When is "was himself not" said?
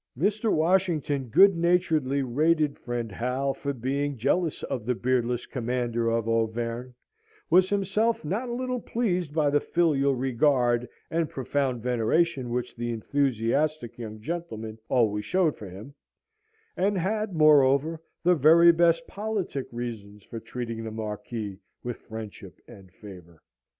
7.51-8.49